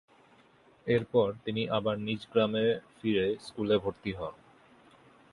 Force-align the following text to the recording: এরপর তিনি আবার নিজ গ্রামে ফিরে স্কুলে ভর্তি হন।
এরপর 0.87 1.27
তিনি 1.45 1.61
আবার 1.69 1.95
নিজ 1.99 2.21
গ্রামে 2.31 2.65
ফিরে 2.97 3.25
স্কুলে 3.39 3.75
ভর্তি 3.77 4.11
হন। 4.11 4.35